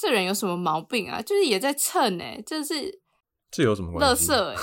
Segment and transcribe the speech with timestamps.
[0.00, 1.20] 这人有什么毛病啊？
[1.20, 3.00] 就是也在蹭哎，这是
[3.50, 4.02] 这有什么关系？
[4.02, 4.56] 乐色哎，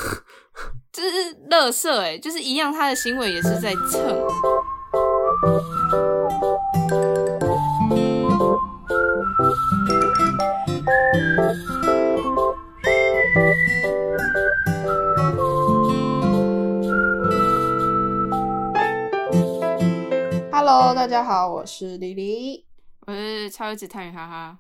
[0.92, 4.02] 这是乐色哎，就是一样，他的行为也是在蹭。
[20.52, 22.66] Hello，大家好，我是李黎，
[23.06, 24.58] 我是超子探鱼哈哈，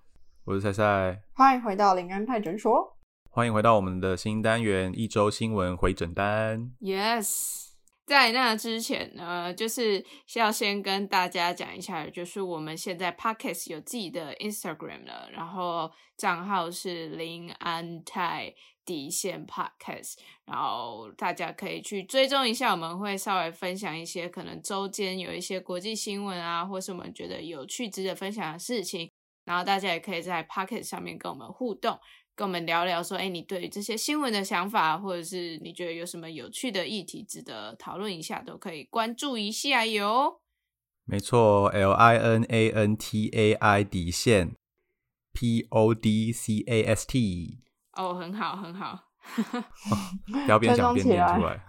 [0.47, 2.95] 我是菜菜，欢迎回到林安泰诊所。
[3.29, 6.71] 欢迎回到我们的新单元一周新闻回诊单。
[6.79, 7.71] Yes，
[8.05, 18.53] 在那之前呢，就是要先跟大家讲一下，就是我们现在 Podcast 有自己的 Instagram 了，然后账号是林安泰
[18.85, 20.13] 底线 Podcast，
[20.45, 29.11] 然后大家可以去追踪一下，我们会稍微分享一些可能周间有一些国际新闻啊，或是我们觉得有趣值得分享的事情，
[29.47, 31.97] 然后大家也可以在 Podcast 上面跟我们互动。
[32.35, 40.41] 跟我们聊聊说，哎，你对于这些新闻的想法，或者是你觉得有什么有趣的议题值得讨论一下，都可以关注一下哟。
[41.05, 44.55] 没错，L I N A N T A I 底线
[45.33, 48.99] P O D C A S T，哦，很好，很好，
[50.45, 51.65] 不要边讲边念出来。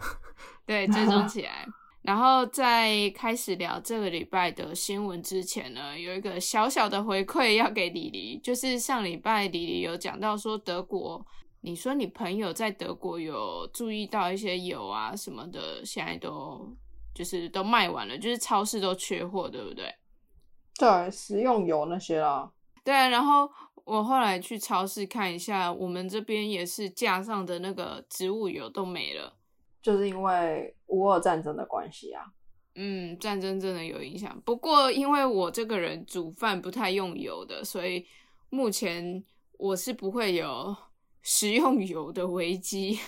[0.67, 1.67] 对，追踪起来。
[2.09, 11.23] 然后在开始聊这个礼拜的新闻之前呢，有一个小小的回馈要给李黎，就是上礼拜李黎有讲到说德国，
[11.61, 16.75] 你说你朋友在德国有注意到一些油啊什么的，现在都
[17.15, 19.95] 就是都卖完了，就是超市都缺货，对不对？
[20.79, 22.51] 对，食用油那些啦。
[22.83, 23.51] 对啊，然后
[23.85, 29.35] 我后来去超市看一下，我们这边也是架上的那个植物油都没了。
[29.83, 32.25] 就是因为乌俄战争的关系啊，
[32.75, 34.41] 嗯，战争真的有影响。
[34.45, 38.07] 不过因为我这个人煮饭不太用油的，所以
[38.51, 39.25] 目前
[39.59, 40.77] 我是不会有
[41.23, 42.99] 食用油的危机，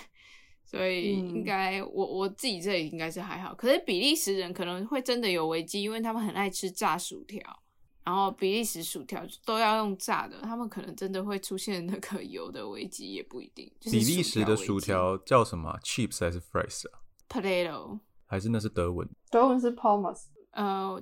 [0.63, 3.53] 所以应该、我我自己这里应该是还好。
[3.55, 7.41] 可是比利时人可能会真的有危机，因为他们很爱吃炸薯条，
[8.03, 13.71] 然后比利时薯条都要用炸的，他们可能真的会出现那个油的危机，也不一定。
[13.79, 19.07] 就是、比利时的薯条叫什么？chips 还是 fries 啊？potato 还是那是德文？
[19.29, 21.01] 德文是 pommes，呃，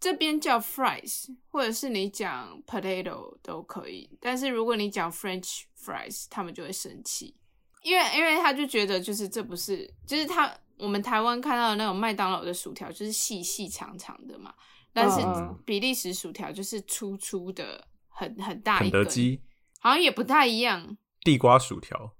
[0.00, 4.08] 这边叫 fries，或者是你讲 potato 都可以。
[4.20, 7.34] 但是如果你讲 French fries，他们就会生气，
[7.82, 14.54] 因为因为他就觉得就是这不是，就是他我们台湾看到的那种麦当劳的薯条就是细细长长的嘛，
[14.92, 19.42] 但是嗯比利时薯条就是粗粗的，很很大一根，肯德基
[19.80, 22.12] 好像也不太一样，地瓜薯条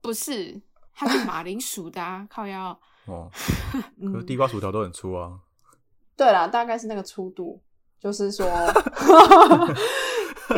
[0.00, 0.60] 不是，
[0.92, 2.78] 它是马铃薯的、啊，靠腰。
[3.06, 3.30] 哦，
[4.00, 5.38] 嗯可是地瓜薯条都很粗啊。
[6.16, 7.60] 对啦，大概是那个粗度，
[7.98, 8.46] 就是说，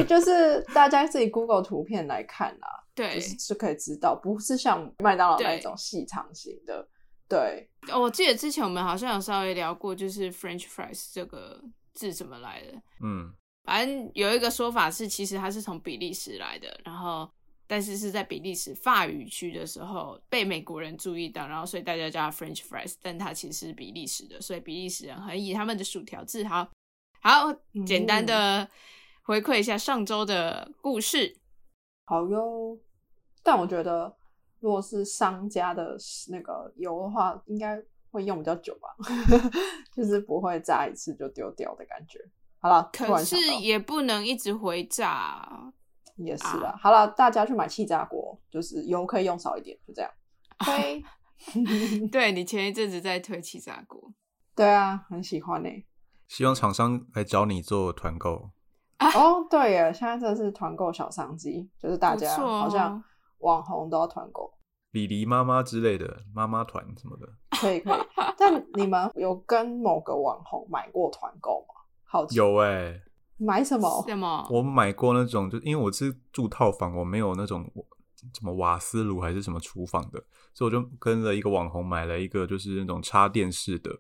[0.07, 6.87] 就是大家自己 Google 图片来看啦，对就，是就可以知道，不是像麦当劳那对种细长型的，
[7.29, 11.61] 对，哦我记得之前我们好像有稍微聊过，就是 French fries 这个
[11.93, 12.81] 字怎么来的。
[13.03, 13.33] 嗯，
[13.65, 17.29] 反正有一个说法是，其实它是从比利时来的，然后
[17.67, 26.69] 但是是在比利时法语区的时候被美国人注意到，然后所以大家叫它 French fries，但它其实是比利时的，所以比利时人很以他们的薯条自豪。
[27.21, 27.53] 好，
[27.85, 28.69] 简单的
[29.23, 31.37] 回馈一下上周的故事。
[32.05, 32.79] 好哟。
[33.43, 34.16] 但我觉得，
[34.67, 35.97] 如果是商家的
[36.29, 38.89] 那个油的话，应该会用比较久吧，
[39.95, 42.19] 就是不会炸一次就丢掉的感觉。
[42.59, 45.73] 好了，可是也不能一直回炸啊，
[46.17, 46.75] 也是啦。
[46.83, 50.11] 好了，大家去买气炸锅，就是油可以用少一点，就这样。
[50.67, 51.05] 对，
[52.11, 54.13] 对你前一阵子在推气炸锅，
[54.57, 55.69] 对啊，很喜欢呢、
[56.27, 58.51] 希望厂商来找你做团购。
[58.99, 63.01] 哦，对耶，现在这是团购小商机，就是大家好像
[63.39, 64.53] 网红都要团购，
[64.97, 67.29] 李黎妈妈之类的妈妈团什么的，
[67.61, 68.01] 可以可以。
[68.39, 71.75] 但你们有跟某个网红买过团购吗？
[72.05, 72.99] 好奇有哎、
[73.37, 74.03] 买什么？
[74.09, 74.49] 什么？
[74.51, 77.71] 我买过那种，就因为我是住套房，我没有那种
[78.33, 83.91] 什么瓦斯炉还是什么厨房的，所以我就跟了一个网红买了一个，就是那种插电式的，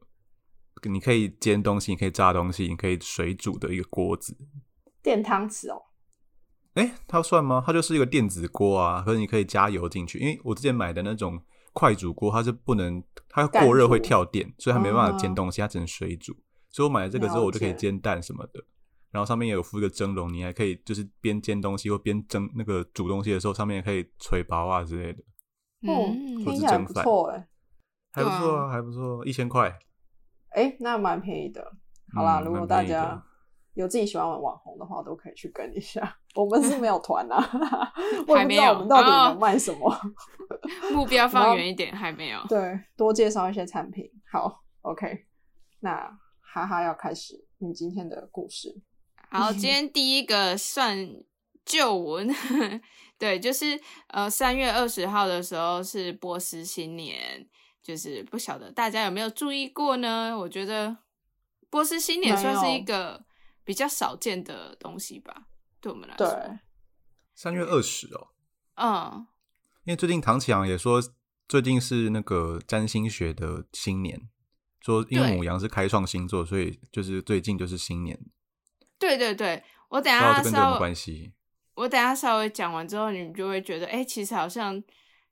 [0.88, 4.34] 你可以煎东西，你可以炸东西，你可以水煮的一个锅子。
[5.02, 5.82] 电汤匙哦。
[6.76, 7.62] 哎，它算吗？
[7.66, 10.18] 它就是一个电子锅啊，可是你可以加油进去。
[10.18, 11.42] 因为我之前买的那种
[11.72, 16.32] 快煮锅，它是不能，它过热会跳电，所以它没办法煎东西，它只能水煮。
[16.70, 18.64] 所以我买了这个之后，我就可以煎蛋什么的。
[19.10, 25.20] 然后上面也有附一个蒸笼，你还可以就是边煎东西或边蒸那个煮东西的时候，上面也可以捶包啊之类的，
[25.90, 27.48] 哦，嗯听起来不错哎。
[28.12, 29.78] 还不错对啊，还不错，一千块。
[30.50, 31.62] 哎，那蛮便宜的。
[32.14, 33.22] 好啦，嗯如果大家
[33.76, 36.16] 有自己喜欢玩网红的话，都可以去跟一下。
[36.34, 37.36] 我们是没有团啊，
[38.26, 39.94] 我也不还没有知道我们到底哦能卖什么。
[40.92, 42.40] 目标放远一点，还没有。
[42.48, 44.10] 对，多介绍一些产品。
[44.32, 45.26] 好，OK，
[45.80, 48.74] 那哈哈要开始你今天的故事。
[49.30, 50.96] 好，今天第一个算
[51.66, 52.34] 旧闻，
[53.18, 57.46] 对，就是呃三月二十号的时候是波斯新年，
[57.82, 60.34] 就是不晓得大家有没有注意过呢？
[60.38, 60.96] 我觉得
[61.68, 63.22] 波斯新年算是一个
[63.66, 65.48] 比较少见的东西吧，
[65.80, 66.58] 对我们来对，说，
[67.34, 68.28] 三月二十哦，
[68.76, 69.26] 嗯，
[69.84, 71.02] 因为最近唐启阳也说，
[71.48, 74.28] 最近是那个占星学的新年，
[74.80, 78.16] 说因为母羊是开创星座，所以就是最近就是新年，
[79.00, 81.32] 对对对，我等下这跟这有没关系？
[81.74, 84.80] 我等下稍微讲完之后，你们就会觉得，哎、其实好像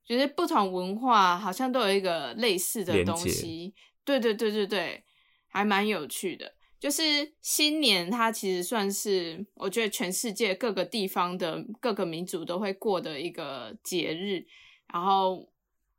[0.04, 3.74] 就是不同文化好像都有一个类似的东西。
[4.04, 5.04] 对对对对对，
[5.46, 6.54] 还蛮有趣的。
[6.84, 7.02] 就是
[7.40, 14.44] 新年，它其实算是我觉得全世界各个地方的各个民族都会过的一个节日。
[14.92, 15.48] 然后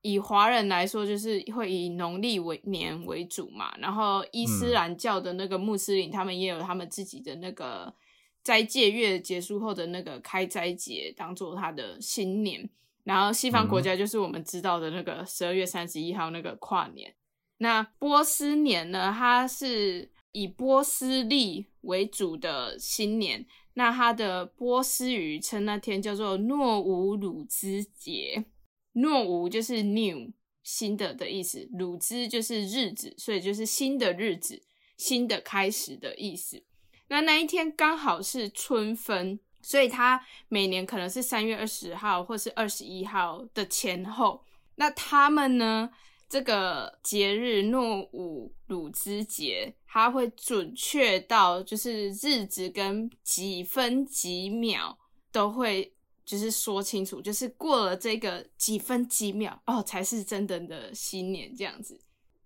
[0.03, 3.75] 以华人来说，就是会以农历为年为主嘛。
[3.79, 7.91] 然后伊斯嗯兰教的那个穆斯林，他们也有他们自己的那个
[8.43, 12.69] 斋戒月结束后的那个开斋节，当做他的新年。
[13.03, 17.15] 然后西方国家就是我们知道的那个十二月三十一号那个跨年。
[17.57, 23.45] 那波斯年呢，它是以波斯历为主的新年。
[23.75, 28.45] 那它的波斯语称那天叫做诺乌鲁兹节。
[28.93, 34.61] 诺乌就是 new 新的的意思，鲁兹就是日子，所以就是新的日子、
[34.97, 36.63] 新的开始的意思。
[37.07, 44.43] 那那一天刚好是春分，所以它每年可能是三月二十号或是二十一号的前后。
[44.75, 45.91] 那他们呢？
[46.35, 54.97] 这个节日诺武鲁兹节，它会准确到就是日子跟几分几秒
[55.31, 55.93] 都会
[56.25, 61.97] 就是说清楚，就是过了这个几分几秒哦，才是真的的新年这样子。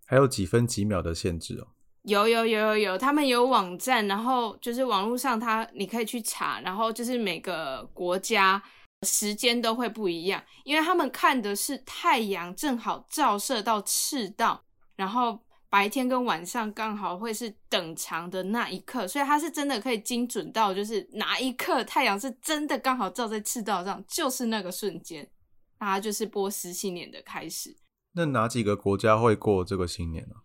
[0.06, 1.70] 还有几分几秒的限制哦。
[2.04, 8.62] 有有有有有，他们有网站，然后就是网络上它你可以去查，然后就是每个国家
[9.06, 14.64] 时间都会不一样，因为他们看的是太阳正好照射到赤道，
[14.96, 25.30] 然后白天跟晚上刚好会是等长的那一刻，所以它是真的可以精准到就是哪一刻太阳是真的刚好照在赤道上，就是那个瞬间，
[25.80, 27.78] 那它就是波斯新年的开始。
[28.14, 30.36] 那哪几个国家会过这个新年呢、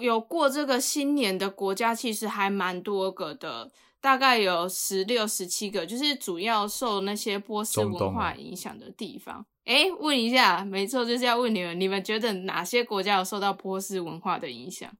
[0.00, 3.70] 有过这个新年的国家其实还蛮多个的，
[4.08, 9.44] 大概有十六、十七个，就是主要受那些波斯文化啊影响的地方。
[9.66, 14.90] 诶，问一下，没错，就是要问你们，你们觉得哪些国家有受到波斯文化的影响？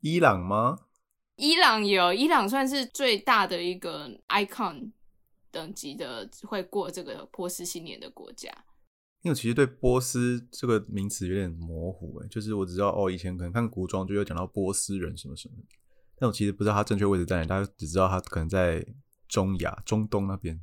[0.00, 0.76] 伊朗吗？
[1.36, 4.90] 伊朗有，伊朗算是最大的一个 icon
[5.52, 8.50] 等级的会过这个波斯新年的国家。
[9.22, 15.54] 因为其实对波斯这个名词有点模糊，哎，就是我只知道哦，以前可能看古装就有讲到波斯人什么什么，
[16.18, 18.84] 但我其实不知道它正确位置在哪，大家只知道它可能在
[19.28, 20.60] 中亚、中东那边。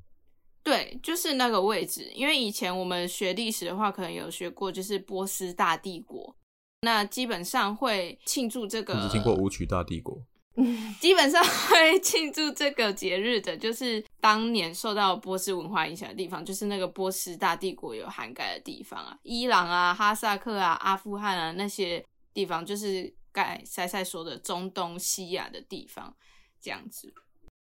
[0.63, 2.09] 对，就是那个位置。
[2.15, 6.35] 因为以前我们学历史的话，可能有学过，就是波斯大帝国。
[6.81, 10.25] 那基本上会庆祝这个，我只听过舞曲大帝国。
[11.01, 22.05] 基本上会庆祝这个节日的，就是当年受到波斯文化影响的地方，就是那个波斯大帝国有涵盖的地方啊，伊朗啊、哈萨克啊、阿富汗啊那些
[22.35, 26.15] 地方，就是盖塞塞说的中东西亚的地方
[26.61, 27.13] 这样子。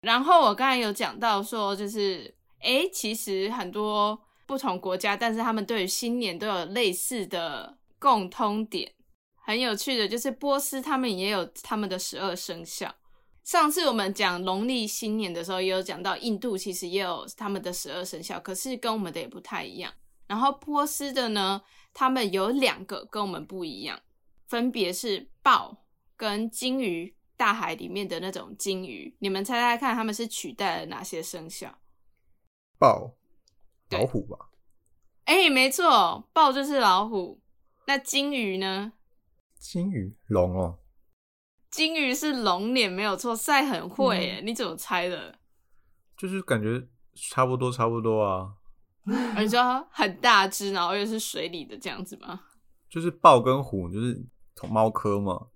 [0.02, 8.92] 然后我刚才有讲到说，就是诶，其实很多不同国家，但是他们对于新年都有类似的共通点。
[9.34, 12.94] 很有趣的就是波斯他们也有他们的十二生肖。
[13.44, 19.92] 上次我们讲农历新年的时候，也有讲到印度其实也有他们的十二生肖，可是跟我们的也不太一样。
[20.26, 21.62] 然后波斯的呢，
[21.94, 24.00] 他们有两个跟我们不一样，
[24.48, 25.84] 分别是豹
[26.16, 29.16] 跟鲸鱼，大海里面的那种鲸鱼。
[29.20, 31.78] 你们猜猜看，他们是取代了哪些生肖？
[32.80, 33.14] 豹、
[33.90, 34.50] 老虎吧？
[35.26, 37.40] 哎，没错，豹就是老虎。
[37.86, 38.94] 那鲸鱼呢？
[39.56, 40.80] 金鱼、龙哦，
[41.70, 43.36] 鲸鱼是龙脸，没有错。
[43.36, 45.38] 赛很会耶，你怎么猜的？
[46.16, 48.56] 就是感觉差不多，差不多啊。
[49.04, 52.40] 哦你说很大只，然后又是水里的这样子吗？
[52.90, 54.26] 就是豹跟虎就是同
[54.64, 55.48] 猫科嘛，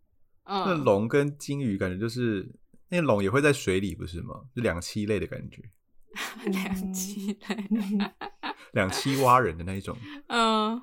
[0.45, 2.53] 那嗯，龙跟金鱼感觉就是
[2.89, 4.35] 那龙也会在水里，不是吗？
[4.55, 5.63] 就两栖类的感觉，
[6.51, 8.11] 两栖类，
[8.73, 9.97] 两栖蛙人的那一种。
[10.27, 10.83] 嗯，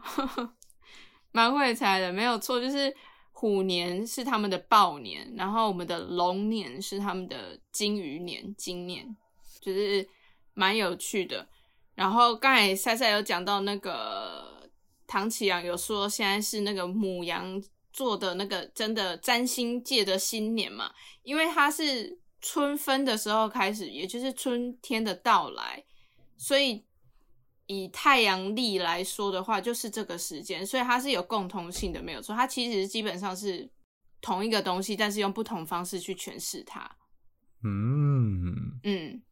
[1.33, 2.61] 蛮会猜的，没有错。
[2.61, 2.95] 就是
[3.31, 9.15] 虎年是他们的豹年，然后我们的龙年是他们的金鱼年，今年
[9.59, 10.07] 就是
[10.53, 11.47] 蛮有趣的。
[11.93, 14.69] 然后刚才赛赛有讲到那个
[15.05, 17.61] 唐启阳有说，现在是那个母羊
[17.97, 25.83] 座的那个真的占星界的新年嘛，因为它是春分的时候开始，也就是春天的到来，
[26.37, 26.85] 所以
[27.65, 32.35] 以太阳历来说的话，就是这个时间，所以它是有共同性的，没有错。
[32.35, 33.67] 它其实基本上是
[34.21, 36.87] 同一个东西，但是用不同方式去诠释它。
[37.63, 39.23] 嗯，嗯，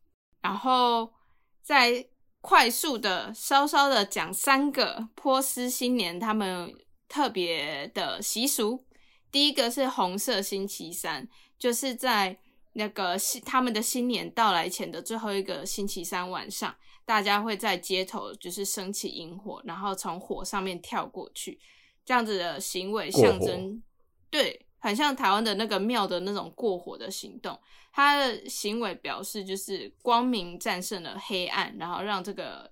[0.41, 1.13] 然后
[1.61, 2.07] 再
[2.41, 6.73] 快速的、稍稍的讲三个波斯新年他们
[7.07, 8.85] 特别的习俗。
[9.31, 11.27] 第一个是红色星期三，
[11.59, 12.37] 就是在
[12.73, 21.59] 那个新他们的新年到来前的最后一个星期三晚上，大家会在街头就是升起萤火，然后从火上面跳过去，
[22.05, 23.81] 这样子的行为象征
[24.29, 27.59] 对，很像台湾的那个庙的那种过火的行动。
[27.91, 32.69] 他的行为表示就是光明战胜了黑暗，然后让这个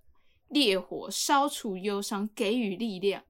[0.50, 3.24] 烈火烧除忧伤，给予力量。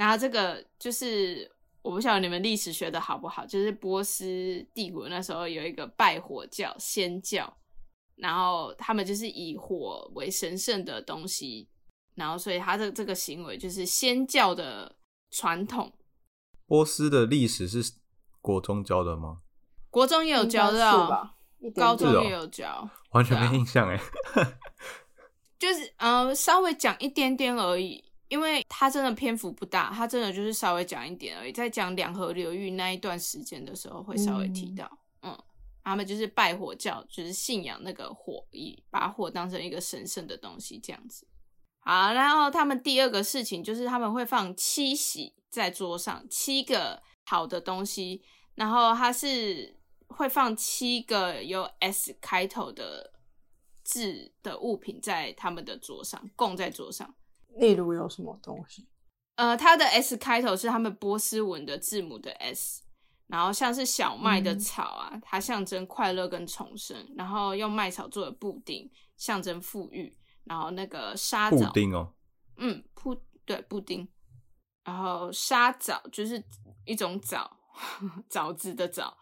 [0.00, 1.46] 然后这个就是
[1.82, 7.54] 我不晓得你们历史学的好不好，就是波斯帝国那时候有一个拜火教、仙教，
[8.16, 11.68] 然后他们就是以火为神圣的东西，
[12.14, 14.96] 然后所以他的这个行为就是仙教的
[15.32, 15.92] 传统。
[16.64, 17.92] 波斯的历史是
[18.40, 19.42] 国中教的吗？
[19.90, 21.34] 国中也有教到吧，
[21.76, 24.00] 高中也有教，完全没印象哎。
[25.60, 31.52] 就是呃稍微讲一点点而已，因为它真的篇幅不大，它真的就是稍微讲一点而已。
[31.52, 34.90] 在讲两河流域那一段时间的时候，会稍微提到，
[35.22, 35.36] 嗯
[35.82, 41.26] 他们就是拜火教，就是信仰那个火，以把火当成一个神圣的东西这样子。
[41.80, 48.22] 好，然后他们第二个事情就是他们会放七喜在桌上，七个好的东西，
[48.54, 53.14] 然后他是会放七个由 S 开头的
[53.82, 57.12] 字的物品在他们的桌上，供在桌上。
[57.56, 58.86] 例如有什么东西？
[59.36, 62.82] 呃，它的 S 开头是他们波斯文的字母的 S，
[63.26, 72.12] 然后像是小麦的嗯草啊，它象征快乐跟重生，然后用麦草做的布丁象征富裕，然后那个沙布枣，丁哦，
[72.58, 73.16] 嗯，布
[73.46, 74.06] 对布丁，
[74.84, 76.44] 然后沙枣就是
[76.84, 77.56] 一种枣，
[78.28, 79.16] 枣子的枣，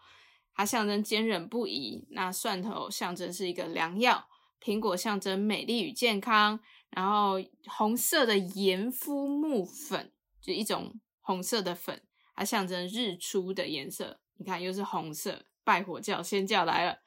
[0.53, 2.05] 它象征坚韧不移。
[2.11, 4.27] 那蒜头象征是一个良药，
[4.61, 6.59] 苹果象征美丽与健康，
[6.91, 7.35] 然后
[7.67, 12.01] 红色的盐肤木粉就一种红色的粉，
[12.35, 14.19] 它象征日出的颜色。
[14.37, 16.99] 你看，又是红色，拜火教仙教来了。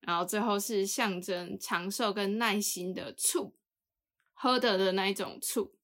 [0.00, 3.56] 然后最后是象征长寿跟耐心的醋，
[4.34, 5.74] 喝的的那一种醋，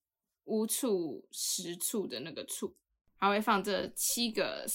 [0.44, 2.76] 乌醋、食醋的那个醋，
[3.16, 4.66] 还会放这七个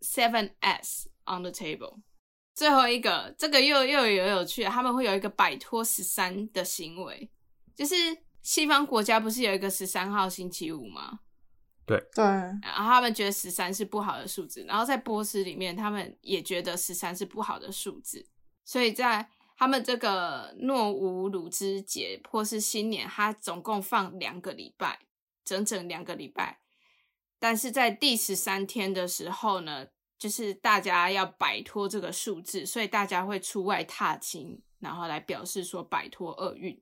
[0.00, 2.02] seven s on the table。
[2.54, 7.30] 最后一个，这个又又有有趣，他们会有一个摆脱十三的行为，
[7.74, 7.94] 就是
[8.42, 11.20] 西方国家不是有一个十三号星期五吗？
[11.84, 18.24] 对对，然后他们觉得十三是不好的数字，然后在波斯里面，他们也觉得十三是不好的数字，
[18.64, 25.00] 所以在他们这个诺乌鲁兹节或是新年，它总共放两个礼拜，
[25.44, 26.60] 整整两个礼拜。
[27.40, 36.80] 但是在第十三天的时候呢，就是大家要摆脱这个数字，所以大家会出外踏青，然后来表示说摆脱厄运。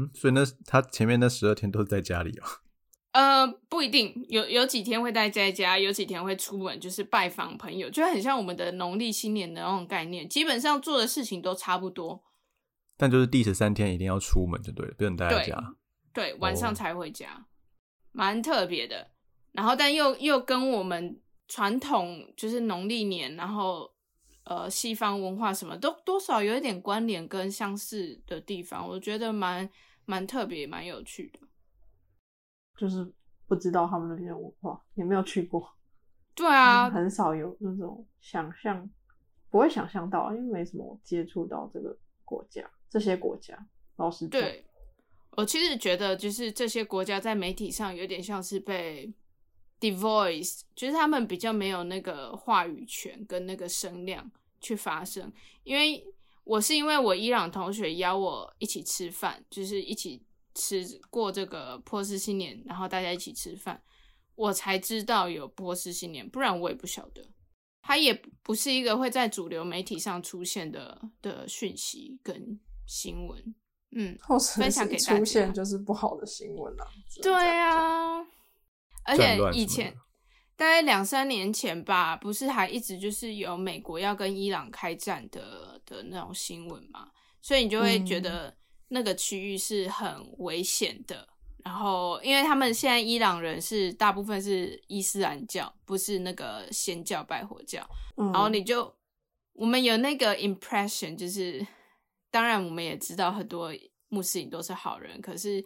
[0.00, 2.44] 嗯，所以那他前面那十二天都是在家里哦。
[3.12, 12.22] 呃，不一定，有有几天会待在家，有几天会出门，就是拜访朋友，就很像我们的农历新年的那种概念，基本上做的事情都差不多。
[12.96, 15.74] 但就是第十三天一定要出门就对了，不能待在家。
[16.12, 17.46] 对，晚上哦才回家，
[18.12, 19.10] 蛮特别的。
[19.52, 23.90] 然后，但又又跟我们传统就是农历年，然后
[24.44, 29.68] 呃西方文化什么都多少有一点关联跟相似的地方，我觉得蛮
[30.10, 31.38] 蛮特别，蛮有趣的。
[32.76, 33.12] 就是
[33.46, 35.72] 不知道他们那边的文化，也没有去过，
[36.34, 38.90] 对啊，很少有那种想象，
[39.50, 43.56] 不会想象到，因为没什么接触到这个国家，这些国家。
[43.96, 44.64] 老实讲，对，
[45.32, 49.12] 我其实觉得就是这些国家在媒体上有点像是被
[49.78, 55.30] devoice，就是他们比较没有那个话语权跟那个声量去发声。
[55.64, 56.02] 因为
[56.44, 63.82] 我是因为我伊朗同学邀我一起吃饭，就是一起吃过这个波斯新年，然后大家一起吃饭，
[64.34, 67.24] 我才知道有波斯新年，不然我也不晓得。
[67.82, 73.54] 它也不是一个会在主流媒体上出现的的讯息跟新闻。
[73.92, 76.86] 嗯，或者分享是给大家出现就是不好的新闻啊。
[77.08, 78.26] 只能对这样讲，啊，
[79.04, 79.98] 而且以前的
[80.60, 87.08] 大概两三年前吧，不是还一直就是有美国要跟伊朗开战的的那种新闻嘛，
[87.40, 88.54] 所以你就会觉得
[88.88, 91.26] 那个区域是很危险的。
[91.64, 97.82] 然后，因为他们现在伊朗人是大部分是伊斯兰教，不是那个仙教拜火教，
[98.18, 98.94] 嗯然后你就
[99.54, 101.66] 我们有那个 impression，就是
[102.30, 103.72] 当然我们也知道很多
[104.10, 105.64] 穆斯林都是好人，可是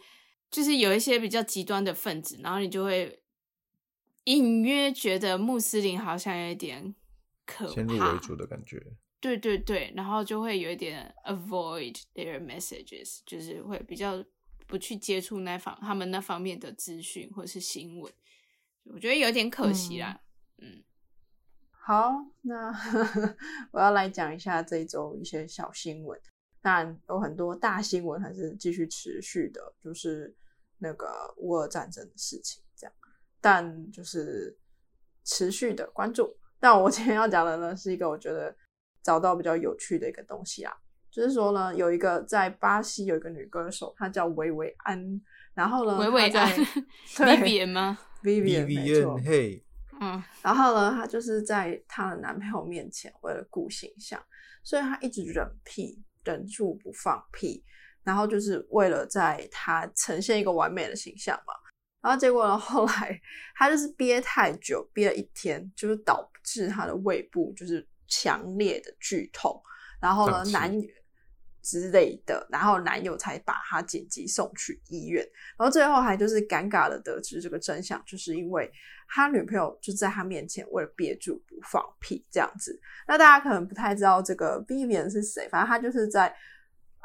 [0.49, 3.19] 就是有一些比较极端的分子，然后你就会
[4.25, 6.93] 隐约觉得穆斯林好像有一点
[7.45, 8.95] 可先入为，主的感觉。
[9.19, 14.23] 对对对，然后就会有一点 avoid their messages，就是会比较
[14.67, 18.13] 不去接触那方他们那方面的资讯或是新闻，
[18.83, 20.21] 我觉得有点可惜啦。
[20.57, 20.83] 嗯
[21.71, 22.71] 好，那
[23.71, 26.19] 我要来讲一下这一周一些小新闻。
[26.61, 30.35] 当然有很多大新闻还是继续持续的，就是
[30.79, 32.95] 那个乌俄战争的事情这样，
[33.45, 34.57] 但就是
[35.23, 36.35] 持续的关注。
[36.59, 38.55] 但我 今天要讲的呢，是一个我觉得
[39.03, 40.73] 找到比较有趣的一个东西啊，
[41.11, 45.21] 就是说呢，有一个在巴西有一个女歌手，她叫维维安，
[45.53, 46.49] 然后呢， 维维安
[47.05, 49.65] Vivian 吗？Vivian 没错 Vivian，嘿，
[50.01, 54.19] 嗯，然后呢，她就是在她的男朋友面前为了顾形象，
[54.63, 57.63] 所以她一直忍屁，忍住不放屁，
[58.03, 61.53] 然后就是为了在她呈现一个完美的形象嘛。
[62.05, 63.19] 然后结果呢，后来
[63.55, 69.59] 他就是憋太久，憋了一天，就是导致他的胃部就是强烈的剧痛，
[69.99, 70.87] 然后呢男友
[71.63, 75.27] 之类的，然后男友才把她紧急送去医院。
[75.57, 78.71] 然后最后还就是尴尬的得知这个真相，就是因为
[79.07, 82.79] 他女朋友就在他面前为了憋住不放屁这样子。
[83.07, 86.31] 那大家可能不太知道这个 Vivian 是谁，反正他就是在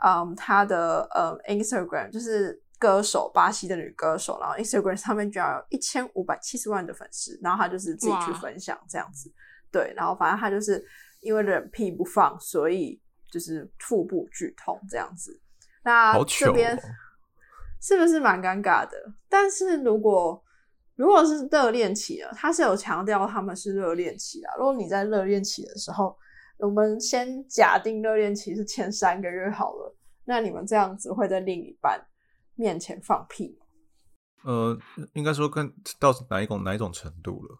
[0.04, 9.30] 嗯他的呃 Instagram 就是歌手巴西的女歌手，然后 Instagram 上面居然有一千五百七十万的粉丝，然后她就是自己去分享这样子。
[9.70, 10.82] 对，然后反正她就是
[11.20, 15.38] 因为忍屁不放，所以就是腹部剧痛这样子。
[15.84, 16.80] 那这边哦
[17.82, 18.96] 是不是蛮尴尬的？
[19.28, 20.42] 但是如果
[20.96, 24.54] 如果是热恋期了，他是有强调他们是热恋期啊。
[24.56, 26.16] 如果你在热恋期的时候，
[26.58, 31.98] 我们先假定热恋期是前三个月好了，那你们这样子会在另一半
[32.60, 33.64] 面前放屁吗？
[34.44, 34.78] 呃，
[35.14, 37.58] 应该说跟到哪一种哪一种程度了，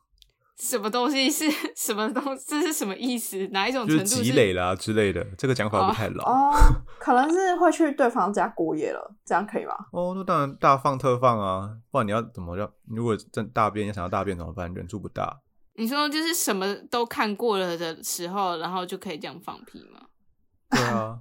[0.59, 2.23] 什么东西是 什么东？
[2.47, 3.49] 这是什么意思？
[3.49, 4.23] 哪一种就是程度是？
[4.25, 6.25] 积累啦之类的，这个讲法不太老。
[6.29, 6.53] 哦，
[6.99, 9.75] 可能是会去对方家过夜了，这样可以吗？
[9.93, 12.71] 哦，那当然大放特放啊，不然你要怎么要？
[12.87, 14.73] 如果真大便，要想要大便怎么办？
[14.75, 15.41] 忍住不大，
[15.75, 20.01] 你说就是什么都看过了的时候，然后就可以这样放屁吗？
[20.71, 21.21] 对啊，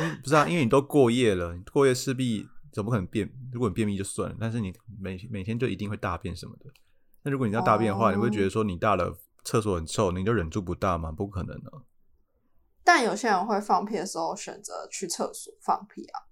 [0.00, 2.46] 因为不是啊，因为你都过夜了，你过夜势必
[2.78, 6.70] 总不可能便，如果你便秘就算了，但是你每每天就一定会大便什么的。
[7.24, 11.10] 那如果你要大便的话，哦你会觉得说你大了，厕所很臭，你就忍住不大吗？
[11.10, 11.82] 不可能啊。
[12.84, 16.22] 但有些人会放屁的时候选择去厕所放屁啊，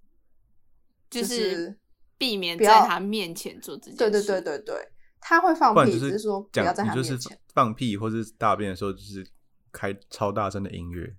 [1.09, 1.79] 就就是是
[2.17, 3.97] 避免在他面前做这件事。
[3.97, 7.39] 对对对对对，他会放屁，就是只是说不讲要在他你就是面前。
[7.53, 9.29] 放屁或是大便的时候，就是
[9.73, 11.13] 开超大声的音乐哦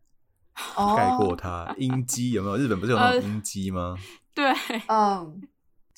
[0.77, 1.75] 盖过它。
[1.79, 2.57] 音机有没有？
[2.57, 3.97] 日本不是有那种呃音机吗？
[4.35, 4.53] 对，
[4.89, 5.41] 嗯，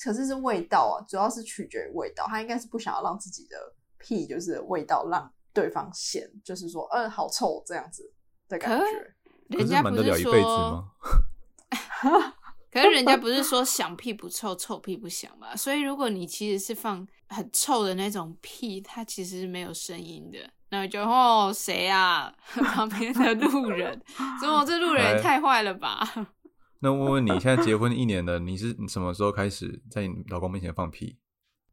[0.03, 2.25] 可是是味道啊，主要是取决于味道。
[2.27, 3.57] 他应该是不想要让自己的
[3.97, 8.11] 屁就是味道让对方嫌，就是说，嗯，好臭这样子
[8.47, 8.83] 的感觉。
[8.83, 9.15] 可是
[9.47, 12.33] 人家不是瞒得了一辈子说吗？
[12.71, 15.55] 可是人家不是说响屁不臭，臭屁不响嘛？
[15.55, 20.39] 所以如果你其实是放很臭的那种屁，它其实是没有声音的。
[20.71, 22.33] 然后就哦谁啊？
[22.63, 24.01] 旁边的路人，
[24.39, 25.99] 怎么这路人也哎太坏了吧？
[26.79, 31.19] 那问问你，现在结婚一年了，你是你什么时候开始在你老公面前放屁？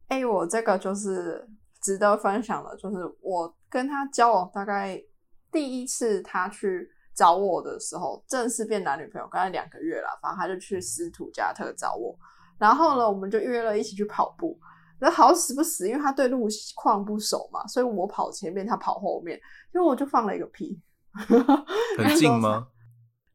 [0.09, 1.47] 哎、我这个就是
[1.81, 5.01] 值得分享的，就是我跟他交往大概
[5.49, 12.13] 第一次他去找我的时候，正式变男女朋友，大概两个月了，反正他就去斯图加特找我，
[12.57, 14.59] 然后呢，我们就约了一起去跑步。
[14.99, 19.39] 然后好死不死，因为他对路况不熟嘛，所以我跑前面，他跑后面，
[19.71, 20.79] 结果我就放了一个屁，
[21.97, 22.67] 很近吗？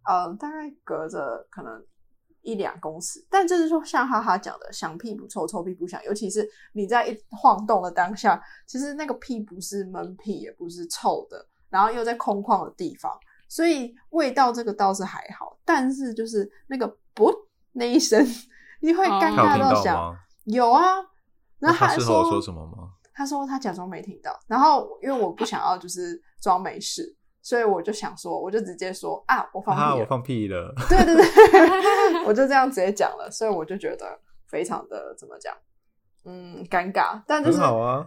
[0.09, 1.83] 嗯，大概隔着可能
[2.43, 6.03] 一两公尺，但就是说像哈哈讲的，响屁不臭，臭屁不响。
[6.05, 13.11] 尤其是你在一晃动的当下，其实那个屁不是闷屁，也不是臭的，然后又在空旷的地方，
[13.49, 17.33] 所以味道这个倒是还好，但是就是那个不
[17.73, 18.23] 那一声，
[18.83, 20.19] 你会哦尴尬到想，吗？
[20.45, 21.05] 有啊，然
[21.59, 22.91] 那他说什么吗？
[23.13, 30.75] 他说他假装没听到，然后因为我不想要就是装没事，所以我就想说，我就直接说啊，我放屁我放屁了。
[30.89, 35.55] 对对对， 我就这样直接讲了，所以我就觉得非常的怎么讲，
[36.25, 38.05] 嗯，尴尬，但就是好啊，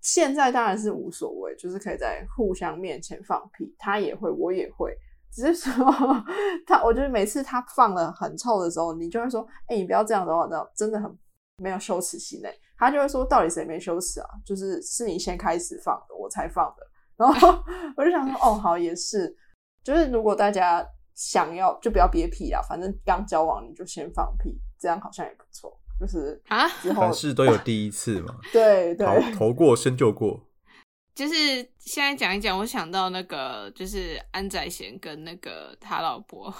[0.00, 4.96] 现在当然是无所谓，就是可以在互相面前放屁，他也会，我也会。
[5.30, 5.84] 只是说
[6.66, 11.14] 他，我觉得每次他放了很臭的时候，你就会说：“哎、你不要这样的话，那真的很
[11.58, 14.28] 没有羞耻心诶。”他就会说：“到底谁没羞耻啊？
[14.44, 16.86] 就是是你先开始放的，我才放的。”
[17.16, 17.62] 然后
[17.96, 19.34] 我就想说：“哦，好，也是，
[19.82, 25.78] 就是如果大家想要，就不要憋屁啦，反正刚交往你就先放屁，这样好像也不错。
[25.98, 30.46] 就是啊，之后凡事都有第一次嘛， 对对头头过身就过。
[31.16, 31.34] 就是
[31.78, 36.52] 现在讲一讲，我想到那个就是安宰贤跟那个他老婆，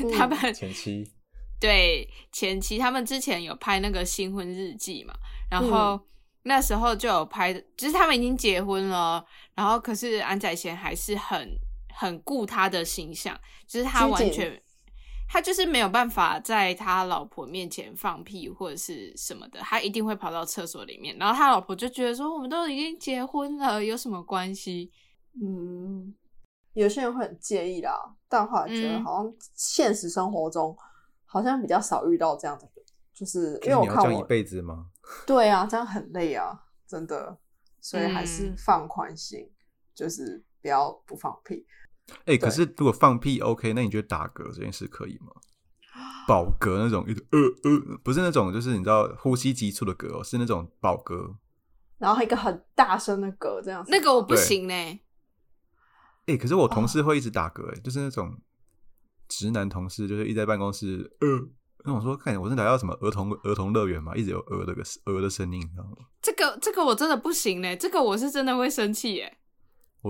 [0.00, 1.06] 嗯他们前妻
[1.64, 5.14] 对前妻他们之前有拍那个新婚日记嘛，
[5.50, 6.00] 然嗯后
[6.42, 9.24] 那时候就有拍，就是他们已经结婚了，
[9.54, 11.58] 然后可是安宰贤还是很
[11.94, 13.34] 很顾他的形象，
[13.66, 14.60] 就是他完全。
[15.26, 21.16] 他就是没有办法在他老婆面前放屁或者是什么的，他一定会跑到厕所里面。
[21.18, 24.92] 然后他老婆就觉得说：“我们都已经结婚了，有什么关系
[25.42, 26.14] 嗯，
[26.74, 27.98] 有些人会很介意啦，
[28.28, 30.76] 但后来觉得嗯好像现实生活中
[31.34, 34.86] 好像比较少遇到这样的人，就是因为我看我辈子吗？
[35.26, 37.36] 对啊，这样很累啊，真的，
[37.80, 39.50] 所以还是嗯放宽心，
[39.94, 41.66] 就是不要不放屁。
[42.26, 45.32] 哎、可是如果放屁 OK，那你觉得打嗝这件事可以吗？
[46.28, 51.34] 饱嗝那种，呃呃，不是那种，就是你知道呼吸急促的嗝、哦，是那种饱嗝。
[51.98, 54.74] 然后一个很大声的嗝这样？”子，那个我不对行呢、
[56.26, 58.34] 哎、可是我同事哦会一直打嗝，哎，就是那种
[59.28, 61.28] 直男同事，就是一直在办公室呃，
[61.84, 65.96] 那我说看我是来到什么儿童儿童乐园嘛，一直有鹅的个鹅的声音，你知道吗？
[66.22, 69.38] 这个这个我真的不行呢、这个我是真的会生气耶、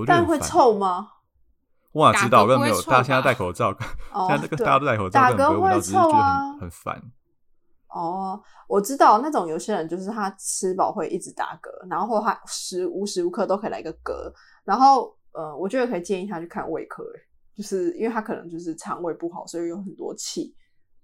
[0.07, 0.49] 但会我就很烦。
[0.49, 1.09] 臭吗？
[1.93, 2.43] 我哪知道？
[2.45, 3.71] 我没有，大家现在戴口罩，
[4.13, 7.03] 哦现在这个大家都戴口罩，打嗝会只是觉得臭啊很很烦。
[7.89, 14.33] 哦，我知道那种有些人就是他吃饱会一直打嗝，然后或他时无时无刻都可以来个嗝，
[14.65, 17.21] 然后呃，我觉得可以建议他去看胃科，欸
[17.57, 20.55] 就是因为他可能就是肠胃不好，所以有很多气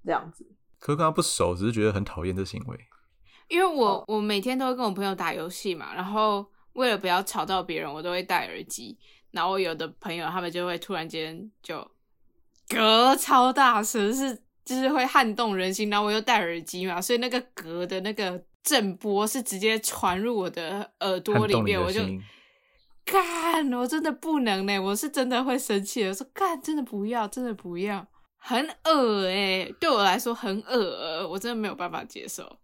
[0.05, 0.45] 这样子。
[0.79, 2.79] 可是跟他不熟，只是觉得很讨厌这行为。
[3.49, 8.97] 因为我、哦我每天都会跟我朋友打游戏嘛，然后为了不要吵到别人，我都会戴耳机。
[9.33, 11.87] 然后有的朋友他们就会突然间就
[12.69, 14.35] 嗝超大声，是
[14.65, 15.91] 就是会撼动人心。
[15.91, 22.21] 然后我又戴耳机嘛，所以那个嗝的那个震波是直接传入我的耳朵里面，我就心，
[23.11, 26.09] 干，我真的不能呢，我是真的会生气的。
[26.11, 32.59] 我说干，真的不要，真的不要，很恶哎、对我来说很恶，我真的没有办法接受。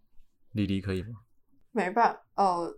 [0.53, 1.19] 丽丽可以吗？
[1.71, 2.73] 没办法，呃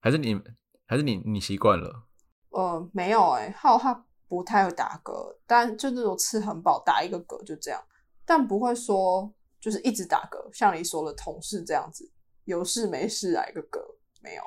[0.00, 0.38] 还是你
[0.86, 2.08] 还是你你习惯了？
[2.50, 7.80] 呃，没有哎、浩他不太会打嗝，但就那种吃很饱打一个嗝就这样，
[8.26, 12.10] 但不会说就是一直打嗝，像你说的同事这样子，
[12.44, 13.80] 有事没事来个嗝，
[14.20, 14.42] 没有。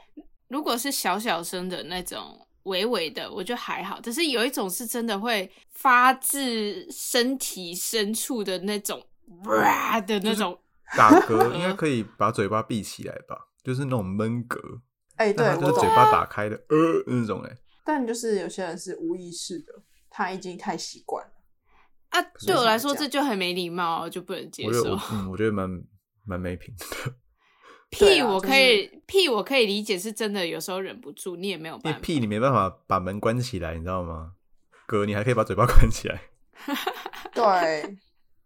[0.47, 3.99] 如果是小小声的那种，微微的，我觉得还好。
[4.01, 9.03] 但是有一种是真的会发自身体深处的那种
[9.45, 10.57] 哇的那种，
[10.95, 13.47] 打嗝 应该可以把嘴巴闭起来吧？
[13.63, 14.59] 就是那种闷嗝，
[15.15, 17.57] 哎、对就是嘴巴打开的呃那种哎。
[17.83, 19.73] 但就是有些人是无意识的，
[20.09, 21.31] 他已经太习惯了。
[22.09, 25.01] 啊，是对我来说这就很没礼貌，就不能接受我觉得我。
[25.11, 25.69] 嗯，我觉得蛮
[26.25, 26.85] 蛮没品的，
[27.95, 31.99] 屁我可以、屁我可以理解，是真的有时候忍不住，你也没有因办法。
[31.99, 34.33] 屁你没办法把门关起来，你知道吗？
[34.87, 36.21] 哥你还可以把嘴巴 关起来。
[37.33, 37.97] 对，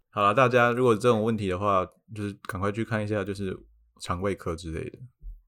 [0.10, 1.86] 好了，大家如果有这种问题的话，
[2.16, 3.58] 就是赶快去看一下，就是
[4.02, 5.00] 肠胃科之类的。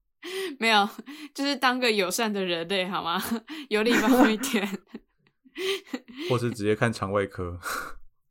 [0.60, 0.88] 没有，
[1.34, 3.20] 就是当个友善的人类好吗？
[3.68, 4.68] 有礼貌一点。
[6.30, 7.58] 或是直接看肠胃科。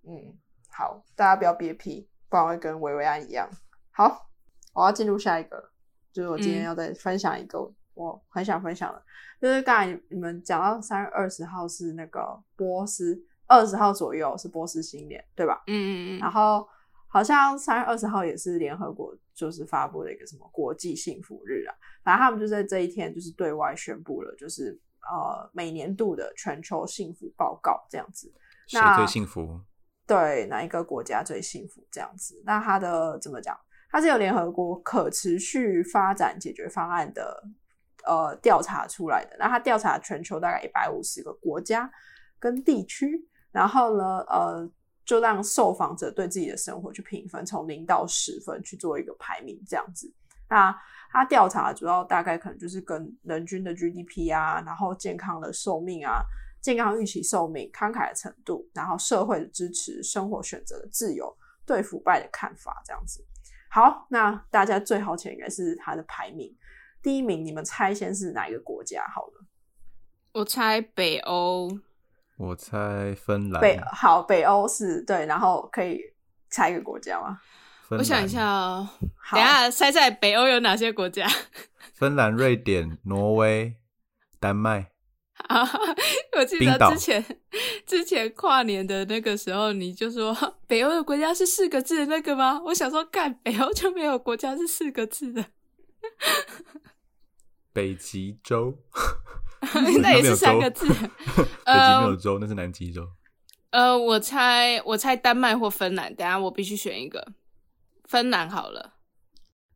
[0.07, 0.35] 嗯，
[0.71, 3.49] 好，大家不要憋屁，不然会跟薇薇安一样。
[3.91, 4.30] 好，
[4.73, 5.73] 我要进入下一个了，
[6.11, 7.59] 就是我今天嗯要再分享一个
[7.93, 9.03] 我很想分享的，
[9.41, 15.61] 就是刚才你们讲到三月二十号是那个波斯，二十号左右是波斯新年，对吧？
[15.67, 16.67] 嗯嗯嗯然后
[17.07, 28.33] 好像三月二十号也是联合国就是发布了一个什么国际幸福日啊，反正他们就在这一天就是对外宣布了，就是呃每年度的全球幸福报告这样子。
[28.67, 29.59] 谁那最幸福？
[30.07, 32.41] 对哪一个国家最幸福这样子？
[32.45, 33.57] 那他的怎么讲？
[33.91, 37.43] 它是由联合国可持续发展解决方案的
[38.05, 39.35] 呃调查出来的。
[39.37, 41.91] 那它调查全球大概一百五十个国家
[42.39, 44.71] 跟地区，然后呢，呃，
[45.05, 50.11] 就让受访者对自己的生活去评分，从零到十分去做一个排名这样子。
[50.49, 50.75] 那
[51.11, 56.21] 它调查主要大概可能就是跟人均的 GDP 啊，然后健康的寿命啊，
[56.61, 61.33] 健康预期寿命、慷慨的程度，然后社会的支持、生活选择的自由、
[61.65, 63.25] 对腐败的看法这样子。
[63.73, 66.53] 好，那大家最好前应该是它的排名。
[67.01, 69.01] 第一名你们猜先是哪一个国家？
[69.15, 69.45] 好了，
[70.33, 71.79] 我猜北欧，
[72.35, 73.61] 我猜芬兰。
[73.61, 76.01] 北好，北欧是对，然后可以
[76.49, 77.39] 猜一个国家吗？
[77.91, 81.25] 我想一下哦， 好等下猜猜北欧有哪些国家？
[81.95, 83.77] 芬兰、瑞典、挪威、
[84.37, 84.90] 丹麦。
[85.47, 85.67] 啊，
[86.37, 87.23] 我记得之前
[87.85, 90.35] 之前跨年的那个时候，你就说
[90.67, 92.61] 北欧的国家是四个字的那个吗？
[92.65, 95.45] 我想说，干北欧就没有国家是四个字的，
[97.73, 98.77] 北极洲，
[100.01, 100.85] 那也是三个字。
[100.87, 103.07] 北极没呃有洲，那是南极洲。
[103.71, 107.25] 呃，我猜我猜丹麦或芬兰，等下我必须选一个，
[108.05, 108.95] 芬兰好了。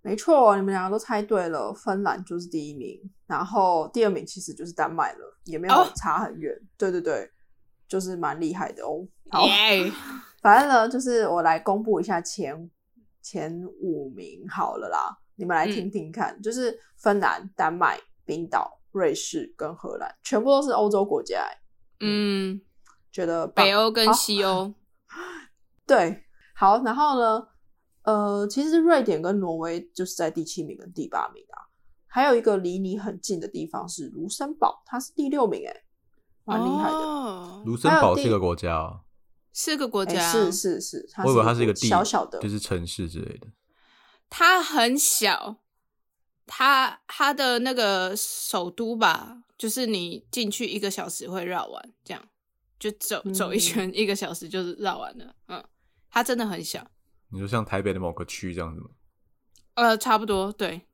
[0.02, 6.54] 没错，你们两个都猜对了，芬兰就是第一名，然后第二名其实就是丹麦了，也没有哦差很远。
[6.78, 7.30] 对对对，
[7.88, 9.08] 就是蛮厉害的哦。
[9.30, 9.92] 好，耶！
[10.42, 12.70] 反正呢，就是我来公布一下前
[13.22, 21.58] 前五名好了啦，你们来听听看，就是芬兰、丹麦、冰岛、瑞士跟荷兰，全部都是欧洲国家、欸，
[22.02, 22.62] 嗯，
[23.12, 24.72] 觉得北欧跟西欧，
[25.88, 26.24] 对，
[26.56, 27.48] 好，然后呢，
[28.04, 31.66] 呃，其实瑞典跟挪威就是在第七名跟第八名啊，
[32.16, 35.84] 还有一个离你很近的地方是卢森堡，它是第六名、欸，
[36.46, 36.96] 蛮厉害的。
[36.96, 39.02] 哦卢森堡是一个国家哦，
[39.52, 43.48] 是个国哎、家，是是是，它我以为它是是一个地，小小的，就是城市之类的。
[44.30, 45.58] 它很小，
[46.46, 52.24] 它它的那个首都吧，就是你进去一个小时会绕完，这样
[52.80, 55.36] 就走走一嗯圈，一个小时就是绕完了。
[55.50, 55.62] 嗯，
[56.10, 56.88] 它真的很小，
[57.28, 58.88] 你说像台北的某个区这样子吗？
[59.74, 60.88] 呃，差不多，对，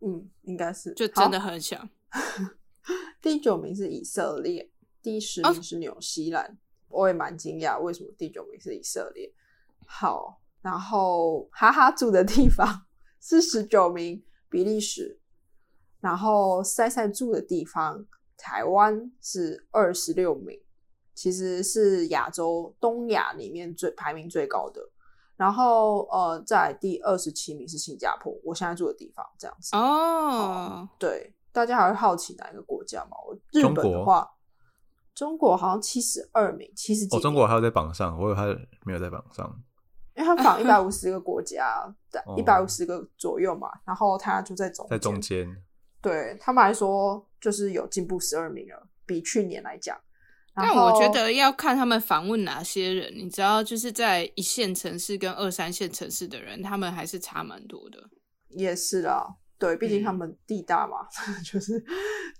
[0.00, 1.88] 嗯，应该是就真的很强。
[3.20, 4.70] 第九名是以色列，
[5.02, 6.58] 第十哦名是纽西兰。
[6.88, 9.30] 我也蛮惊讶，为什么第九名是以色列？
[9.86, 12.86] 好，然后哈哈住的地方
[13.20, 15.20] 是十九名，比利时。
[16.00, 18.06] 然后塞塞住的地方，
[18.36, 20.58] 台湾是二十六名，
[21.12, 24.88] 其实是亚洲东亚里面最排名最高的。
[25.38, 29.74] 然后呃，在第二十七名是新加坡，我现在住的地方这样子。
[29.76, 33.16] 哦，对，大家还会好奇哪一个国家吗？
[33.24, 34.30] 我日中国本的话，
[35.14, 38.46] 中国好像七十二名，七十几哦，中国还有在榜上，我以为它
[38.84, 39.48] 没有在榜上。
[40.18, 41.82] 因为他榜一百五十个国家，
[42.26, 45.46] 哦一百五十个左右嘛，然后他就在中在中间。
[45.46, 45.62] 间，
[46.02, 49.96] 对他们还说，就是有进步十二名了，比去年来讲。
[50.58, 57.98] 然但我觉得要看他们访问哪些人，你知道，就是在一线城市跟二三线城市的人，他们还是差蛮多的。
[58.48, 61.06] 也是啦，对，毕竟他嗯们地大嘛，
[61.44, 61.84] 就是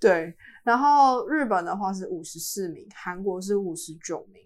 [0.01, 0.35] 对。
[0.65, 4.43] 然后日本的话是五十四名，韩国是五十九名。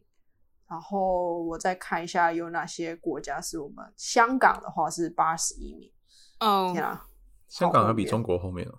[0.69, 5.91] 然后我再看一下有哪些国家是我们香港的话是八十一名。
[6.41, 7.07] 哦天，啊，
[7.47, 8.79] 香港还比中国后面哦。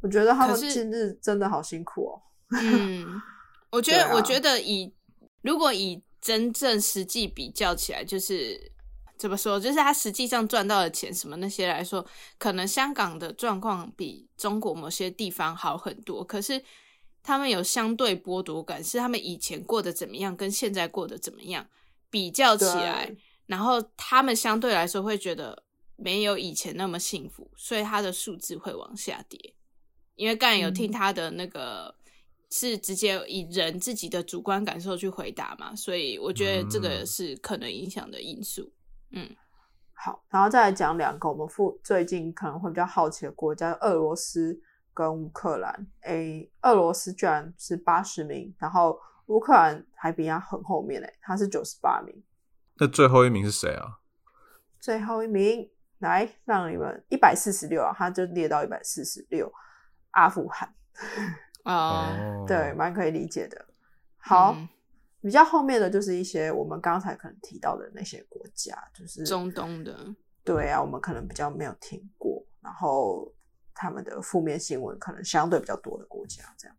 [0.00, 2.22] 我觉得他们近日真的好辛苦哦。
[2.50, 3.04] 嗯，
[3.70, 4.92] 我觉得，啊我觉得以
[5.42, 8.72] 如果以真正实际比较起来，就是
[9.16, 12.04] 怎么说，就是他实际上赚到的钱什么那些来说，
[12.38, 16.24] 可能香港的状况比中国某些地方好很多。
[16.24, 16.62] 可是
[17.22, 21.66] 他们有相对剥夺感，是他们以前过得怎么样，跟现在过得怎么样
[22.10, 23.14] 比较起来，
[23.46, 25.64] 然后他们相对来说会觉得
[25.96, 29.54] 没有以前那么幸福，所以他的数字会往下跌。
[30.14, 31.94] 因为刚才有听嗯他的那个、
[32.50, 38.72] 是直接以人自己的主观感受去回答嘛，所以我觉得这个嗯是可能影响的因素。
[39.10, 39.28] 嗯，
[39.94, 44.60] 好，然后再来讲两个我们附最近可能会比较好奇的国家，俄罗斯
[44.94, 45.86] 跟乌克兰。
[46.02, 52.14] 诶，俄罗斯居然是八十名，然后乌克兰还比较很后面诶，他是九十八名。
[52.78, 53.98] 那最后一名是谁啊？
[54.78, 59.52] 最后一名，来让你们一百四十六啊，他就列到一百四十六，
[60.10, 60.74] 阿富汗，
[61.66, 63.66] 哦，对，蛮可以理解的。
[64.18, 64.68] 好，嗯
[65.22, 69.98] 比较后面的就是一些我们刚才可能提到的那些国家，就是中东的，
[70.44, 73.34] 对啊，我们可能比较没有听过，然后
[73.74, 76.76] 他们的负面新闻可能相对比较多的国家，这样。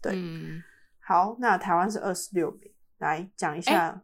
[0.00, 0.62] 对嗯，
[1.00, 4.00] 好，那台湾是二十六名，来讲一下，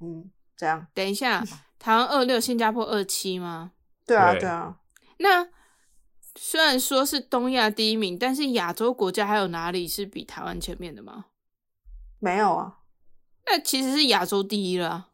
[0.00, 1.42] 嗯，这样，等一下，
[1.78, 3.72] 台湾二六，新加坡二七吗？
[4.04, 4.78] 对啊，对对啊，
[5.18, 5.48] 那
[6.36, 11.26] 虽然说是东亚第一名，但是亚洲国家还有哪里是比台湾前面的吗？
[12.18, 12.78] 没有啊。
[13.46, 15.06] 那其实是亚洲第一了啊。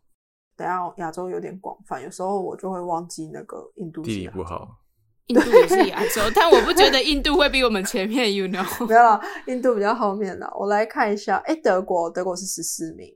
[0.57, 4.79] 等下亚洲有点广泛，有时候我就会忘记那个印度是地理，不好，
[5.27, 8.65] 印度也是亚洲，但我不觉得印度会比我们前面，you know？
[8.87, 10.51] 没有啦，印度比较后面的。
[10.59, 13.15] 我来看一下，哎，德国，德国是十四名。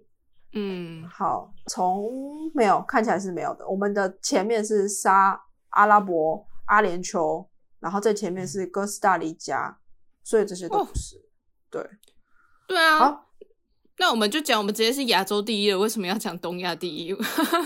[0.53, 2.11] 嗯，好，从
[2.55, 3.67] 没有看起来是没有的。
[3.69, 7.47] 我们的前面是沙、阿拉伯、阿联酋、
[7.81, 9.77] 然后在前面是哥斯达黎加，
[10.23, 11.17] 所以这些都不是。
[11.71, 11.85] 对，
[12.69, 12.99] 对啊。
[12.99, 13.27] 好，
[13.99, 17.13] 那我们就讲，我们直接是亚洲第一了，为什么要讲东亚第一？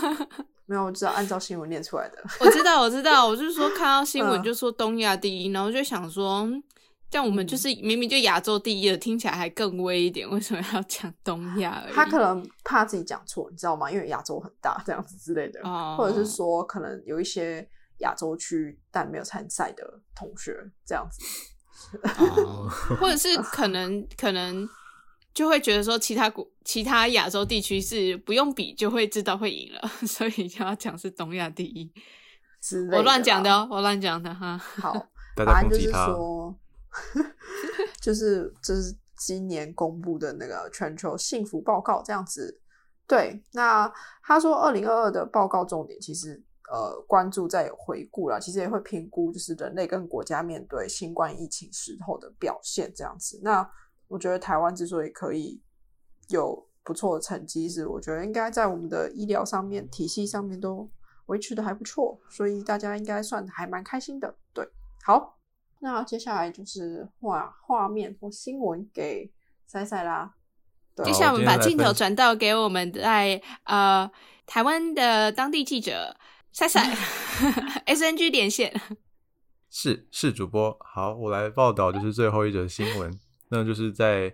[0.67, 2.17] 没有，我知道按照新闻念出来的。
[2.39, 6.63] 我知道，我知道，我就是说看到新闻嗯就说东亚第一，然后就想说，嗯
[7.07, 11.83] 这样我们就是明明就亚洲第一了，听起来还更威一点，为什么要讲东亚？
[11.93, 13.89] 他可能怕自己讲错，你知道吗？
[13.89, 17.65] 因为亚洲很大，这样子之类的，哦或者是说可能有一些
[17.99, 20.55] 亚洲区但没有参赛的同学
[20.85, 21.21] 这样子。
[22.19, 22.67] 哦，
[22.99, 24.67] 或者是可能可能
[25.33, 31.91] 就会觉得说其他国其他亚洲地区是不用比就会知道会赢了， 所以就要讲是东亚第一。
[32.61, 34.57] 之类的我乱讲的哦，我乱讲的哈。
[34.81, 34.93] 好，
[35.35, 35.91] 大答案就是。
[35.91, 36.57] 说，
[38.01, 42.59] 就是就是今年公布的那个全球幸福报告这样子。
[43.05, 43.91] 对，那
[44.23, 53.39] 他说二零二二的报告重点其实呃关注再有回顾啦，其实也会评估就是人类跟国家面对新冠疫情时候的表现这样子。
[53.43, 53.67] 那
[54.07, 55.61] 我觉得台湾之所以可以
[56.29, 60.89] 有不错的成绩，是我觉得应该在我们的医疗上面、体系上面都
[61.25, 64.35] 维持的还不错，所以大家应该算还蛮开心的。
[64.53, 64.63] 对，
[65.03, 65.39] 好，
[65.79, 69.31] 那接下来就是画画面或新闻给
[69.65, 70.35] 塞塞啦。
[71.03, 74.09] 接下来我们把镜头转到给我们在呃
[74.45, 76.15] 台湾的当地记者
[76.55, 76.95] 赛赛
[77.85, 78.81] SNG 连线。
[79.69, 83.11] 是是主播，好，我来报道就是最后一则新闻，
[83.49, 84.33] 那就是在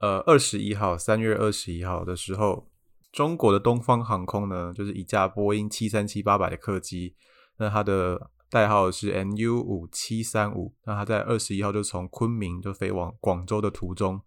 [0.00, 2.68] 呃二十一号，三月二十一号的时候，
[3.10, 7.14] 中国的东方航空呢，就是一架波音七三七八百的客机，
[7.56, 14.20] 那它的代号是 MU 五七三五，那它在二十一号就从昆明就飞往广州的途中，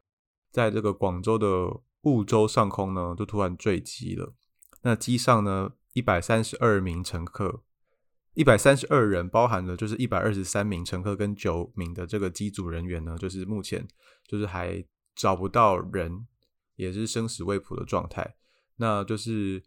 [0.52, 4.34] 在这个广州的梧州上空呢，就突然坠机了。
[4.82, 7.63] 那机上呢，一百三十二名乘客，
[8.34, 13.88] 一百三十二人，包含了就是一百二十三名乘客跟九名的这个机组人员呢，就是目前
[14.27, 14.84] 就是还
[15.15, 16.27] 找不到人，
[16.75, 18.36] 也是生死未卜的状态。
[18.77, 19.63] 那就是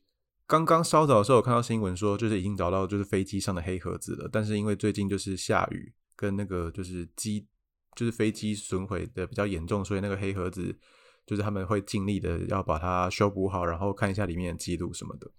[0.48, 7.46] 刚刚稍早的时候，有看到新闻说，就是已经找到就是飞机上的黑盒子了，但是因为最近就是下雨，跟那个就是机
[7.94, 10.76] 就是飞机损毁的比较严重，所以那个黑盒子
[11.24, 15.30] 就是他们会尽力的要把它修补好，然后看一下里面的记录什么的。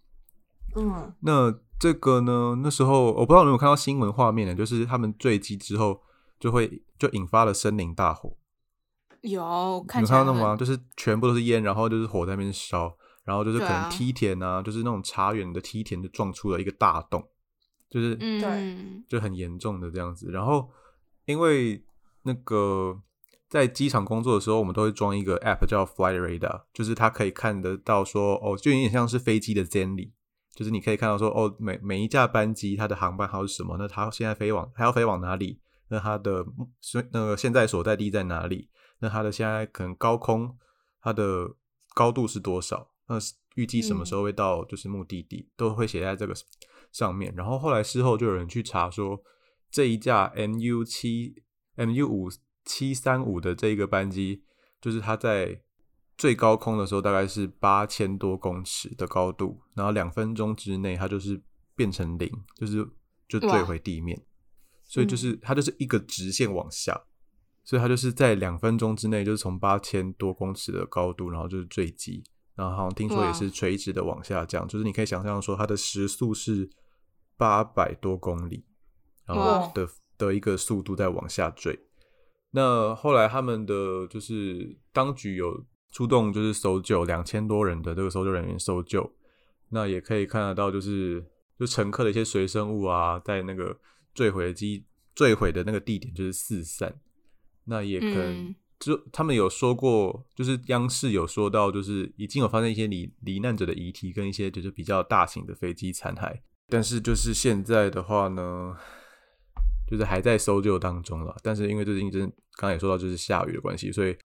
[0.77, 2.59] 嗯，那这个呢？
[2.63, 6.01] 那时候我不知道你有没有看到新闻画面呢，就是他们坠机之后
[6.39, 8.37] 就会就引发了森林大火，
[9.21, 10.55] 有有看到那吗？
[10.55, 17.27] 就是全部都是烟，然后就是火在那边烧，然后就是可能梯田啊，就是那种茶园的梯田就撞出了一个大洞，
[17.89, 20.29] 就是对，就很严重的这样子。
[20.31, 20.69] 然后
[21.25, 21.83] 因为
[22.23, 22.99] 那个
[23.49, 30.11] 在机场工作的时候，我们都会装一个 app 叫 Flight Radar，就是它可以看得到说哦，就有点像是飞机的监理，
[30.57, 36.43] 就是你可以看到说哦，每每一架班机它的航班号是什么，那它现在飞往它要飞往哪里，那它的
[36.81, 38.67] 所那个现在所在地在哪里，
[38.97, 40.57] 那它的现在可能高空
[40.99, 41.47] 它的
[41.93, 43.17] 高度是多少，那
[43.53, 46.33] 预计什么时候会到就是目的地，都会写在这个
[46.91, 47.31] 上面。
[47.35, 49.21] 然后后来事后就有人去查说，
[49.69, 51.35] 这一架 MU 七
[51.75, 52.29] MU 五
[52.65, 54.43] 七三五的这一个班机，
[54.81, 55.61] 就是它在
[56.17, 61.41] 最高空的时候大概是八千多公尺的高度，然后两分钟之内它就是
[61.75, 62.87] 变成零，就是
[63.27, 64.19] 就坠回地面，
[64.83, 66.99] 所以就是它就是一个直线往下。
[67.63, 72.23] 所以它就是在两分钟之内，就是从八千多公尺的高度，然后就是坠机，
[72.55, 76.69] 然后好像听说也是垂直的往下降，就是你可以想象说它的时速是
[77.35, 78.63] 八百多公里，
[79.25, 79.85] 然后的
[80.17, 81.77] 的一个速度在往下坠。
[82.51, 89.11] 那后来他们的就是当局有出动，就是搜救两千多人的这个搜救人员搜救，
[89.69, 91.25] 那也可以看得到，就是
[91.59, 93.77] 就乘客的一些随身物啊，在那个
[94.13, 96.99] 坠毁的机坠毁的那个地点就是四散。
[97.65, 108.77] 那也可能嗯就他们有说过，就是央视有说到，就是已经有发现一些罹罹难者的遗体跟一些就是比较大型的飞机残骸，但是就是现在的话呢，
[109.89, 111.35] 就是还在搜救当中了。
[111.41, 114.15] 但是因为最近真刚刚也说到，就是下雨的关系，所以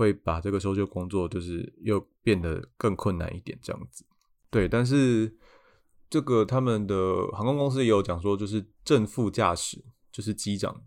[0.00, 4.02] 会把这个搜救工作就是又变得更困难一点这样子。
[4.48, 5.36] 对，但是
[6.08, 10.82] 这个他们的航空公司也有讲说，就是正副驾驶，就是机长，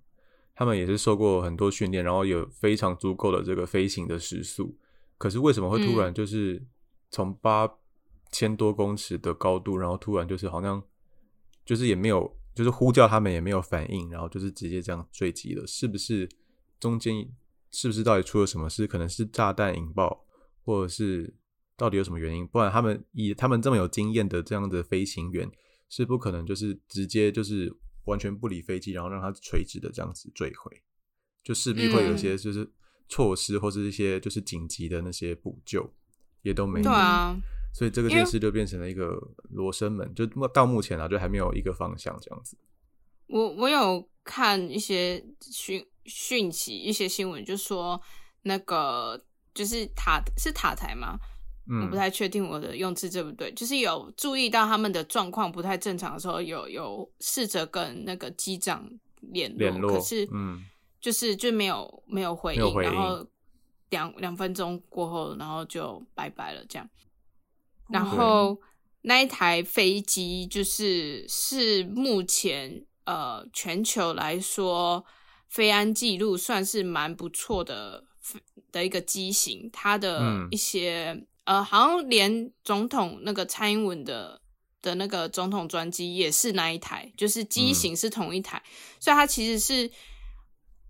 [0.55, 4.75] 他们也是受过很多训练，然后有非常足够的这个飞行的时速。
[5.19, 6.65] 可是为什么会突然就是
[7.11, 7.69] 从八
[8.31, 10.83] 千多公尺的高度，然后突然就是好像
[11.63, 15.67] 就是也没有，就是呼叫他们也没有反应，然后就是直接这样坠机了？
[15.67, 16.27] 是不是
[16.79, 17.29] 中间
[17.73, 18.87] 是不是到底出了什么事？
[18.87, 20.25] 可能是炸弹引爆，
[20.63, 21.35] 或者是
[21.75, 22.47] 到底有什么原因？
[22.47, 25.51] 不然他们以他们这么有经验的这样的飞行员，
[25.89, 30.83] 是不可能就是直接就是完全不理飞机，然后让它垂直的这样子坠毁，
[31.43, 32.71] 就势必会有嗯些就是
[33.09, 35.91] 措施或是一些就是紧急的那些补救
[36.43, 36.83] 也都没有。
[36.83, 37.35] 对啊，
[37.73, 39.19] 所以这个件事就变成了一个
[39.49, 42.55] 罗生门，就到目前啊，就还没有一个方向这样子。
[43.27, 48.01] 我我有看一些讯讯息，一些新闻，就说
[48.43, 49.23] 那个
[49.53, 51.17] 就是塔是塔台吗？
[51.67, 58.89] 我嗯不，太确定我的用字对不对，就是有注意到他们的状况不太正常的时候，有有试着跟那个机长
[59.21, 60.65] 联络，联络可是嗯。
[61.03, 63.27] 就是就没有没有回应，没有回应然后
[63.89, 66.89] 两两分钟过后，然后就拜拜了这样。
[67.89, 68.57] 然后
[69.01, 75.05] 那一台飞机就是是目前呃全球来说
[75.53, 78.03] 飞安记录算是蛮不错的
[78.71, 84.41] 的一个机型，它的嗯一些、呃好像连总统那个蔡英文的
[84.81, 88.63] 的那个总统专机也是那一台，就是机型是同一台，
[88.99, 89.91] 所以它其实是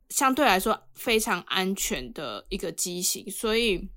[0.10, 3.90] 相对来说非常安全的一个机型，所以。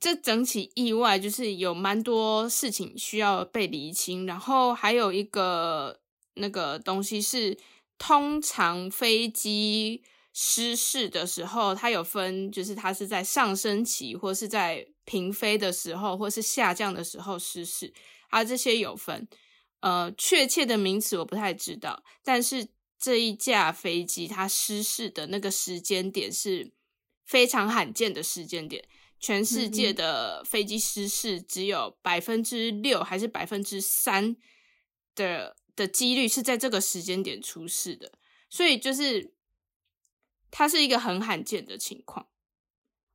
[0.00, 5.98] 这整起意外就是有蛮多事情需要被厘清，然后还有一个
[6.34, 7.56] 那个东西是，
[7.98, 17.92] 通常飞机失事的时候，它有分，就是它是在上升期，或是在平飞的时候，或是下降的时候失事，
[18.30, 19.28] 它这些有分。
[19.80, 22.68] 呃，确切的名词我不太知道，但是
[22.98, 26.72] 这一架飞机它失事的那个时间点是
[27.26, 28.82] 非常罕见的时间点。
[29.20, 34.36] 全世界的飞机失事只有百分之六还是百分之三
[35.14, 38.12] 的的几率是在这个时间点出事的，
[38.48, 39.32] 所以就是
[40.50, 42.28] 它是一个很罕见的情况。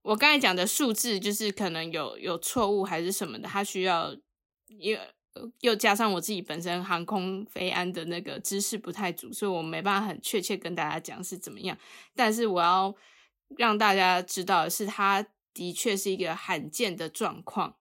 [0.01, 4.15] 我刚才讲的数字就是可能有有错误还是什么的，它需要
[4.67, 4.97] 又
[5.59, 11.77] 又加上我自己本身航空飞安的那个知识不太足，所以我没办法很确切跟大家讲是怎么样。
[12.15, 12.95] 但是我要
[13.57, 17.77] 让大家知道的是，它的确是一个罕见的状况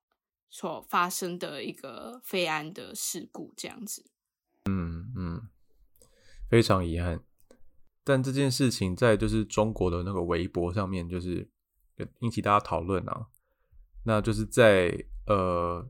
[0.51, 4.05] 所发生的一个飞安的事故，这样子。
[4.69, 5.43] 嗯嗯，
[6.51, 7.23] 非常遗憾。
[8.05, 11.49] 但这件事情在就是中国的那个微博上面，就是
[12.21, 13.27] 引起大家讨论啊。
[14.05, 14.93] 那就是在
[15.27, 15.87] 呃，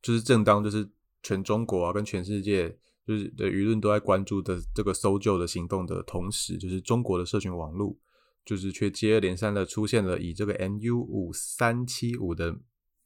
[0.00, 0.88] 就是正当就是
[1.22, 2.68] 全中国啊跟全世界
[3.06, 7.96] 就是的舆论都在关注的这个搜救的行动的同时，就是中国的社群网络
[8.44, 12.58] 就是却接二连三的出现了以这个 MU 五三七五的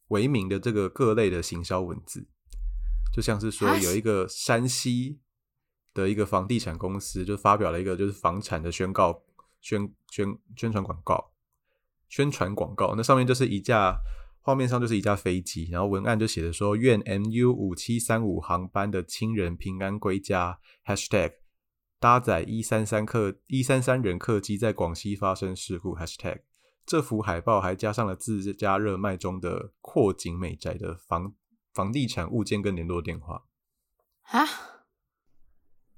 [0.08, 2.26] 为名的这个各类的行销文字，
[3.16, 5.18] 就像是说啊有一个山西
[5.94, 9.22] 的一个房地产公司就发表了一个就是房产的宣告
[9.62, 11.32] 宣宣宣传广告，
[12.10, 13.98] 宣传广告，那上面就是一架
[14.42, 21.32] 画面上就是一架飞机，然后文案就写着说愿 MU 五七三五航班的亲人平安归家，#hashtag
[21.98, 26.42] 搭载一三三客一三三人客机在广西发生事故 #hashtag
[26.84, 31.32] 这幅海报还加上了自家热卖中的阔景美宅的房
[31.76, 33.44] 房地产物件跟联络电话，
[34.22, 34.46] 啊，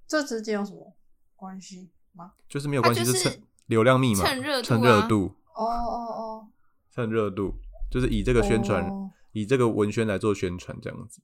[0.09, 0.97] 这之间有什么
[1.37, 2.33] 关系吗？
[2.49, 6.49] 就是没有关系，就是蹭流量密码，蹭热度啊蹭热度，哦哦哦，
[6.91, 7.55] 蹭热度，
[7.89, 11.23] 就是以这个宣传，哦以这个文宣来做宣传这样子。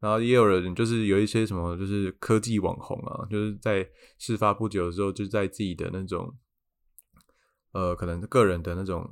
[0.00, 6.36] 然后也有人就是有一些什么，就是科技网红啊，就是在事发不久的时候，就在自己的那种，
[7.70, 9.08] 呃，可能个人的那种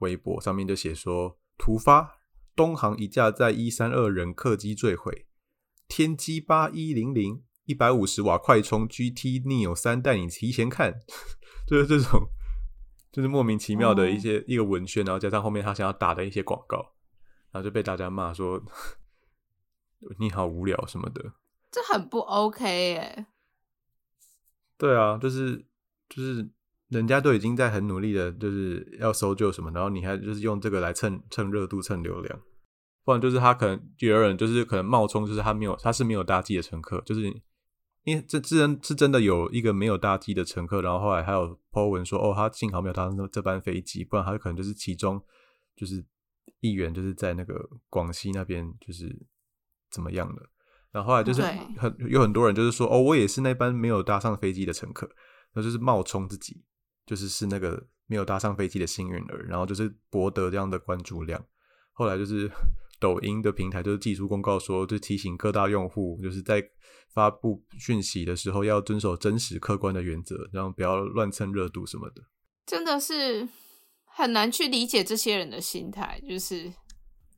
[0.00, 2.18] 微博上面就写说，突发
[2.54, 5.26] 东航一架在一三二人客机坠毁，
[5.88, 11.00] 天机八一零零一百五十瓦快充 GT Neo 三带你提前看，
[11.66, 12.28] 就是这种，
[13.10, 16.94] 就是莫名其妙的一些、一个文宣，然后加上后面他想要打的一些广告，
[17.50, 18.62] 然后就被大家骂说
[20.18, 21.32] 你好无聊什么的。
[21.70, 23.26] 这很不 OK 耶。
[24.76, 25.64] 对啊，就是
[26.08, 26.50] 就是
[26.92, 32.38] 人家都已经在很努力的，就是要搜救什么，然后你还就是用这个来蹭蹭热度、蹭流量，
[33.04, 37.22] 不然就是他可能就有人就是可能冒充，就是他没有他是没有搭机的乘客，就是
[38.04, 45.18] 因为这这真是真的有一个没有搭机的乘客，然后后来还有 po 文说哦，他幸好没有搭上这班飞机，不然他可能就是其中
[45.74, 46.04] 就是
[46.60, 49.26] 一员就是在那个广西那边就是
[49.90, 50.42] 怎么样的。
[50.90, 51.40] 然后后来就是
[51.78, 55.06] 很有很多人就是说，哦，我也是那班没有搭上飞机的乘客，
[55.54, 56.62] 然后就是冒充自己，
[57.06, 61.44] 就是是那个没有搭上飞机的幸运儿，然后就是博得这样的关注量。
[61.92, 62.50] 后来就是
[63.00, 66.62] 抖音的平台就是寄出公告说，就提醒各大用户，就是在
[67.12, 72.22] 发布讯息的时候要遵守真实客观的原则，然后不要乱蹭热度什么的。
[72.64, 73.48] 真的是
[74.04, 76.72] 很难去理解这些人的心态，就是，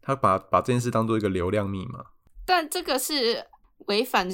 [0.03, 2.05] 他把把这件事当做一个流量密码，
[2.47, 3.45] 但这个是
[3.87, 4.29] 违反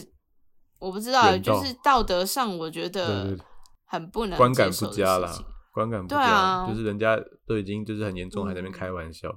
[0.80, 3.44] 我不知道，就是道德上我觉得对
[3.90, 5.36] 很不能观感不佳啦
[5.72, 9.28] 观感不对佳，啊就是人家都已经就是很严重，还在那边嗯开玩笑。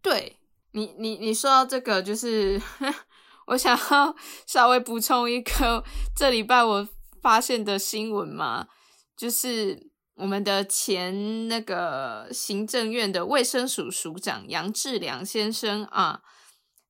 [0.00, 0.38] 对
[0.70, 2.62] 你，你你说到这个，就是
[3.48, 4.14] 我想要
[4.46, 5.82] 稍微补充一个
[6.14, 6.88] 这礼拜我
[7.20, 8.68] 发现的新闻嘛，
[9.16, 16.20] 就是我们的前那个行政院的卫生署署长杨志良先生啊，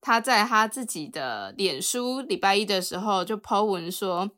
[0.02, 4.30] 他在他自己的脸书礼拜一的时候就 po 文说。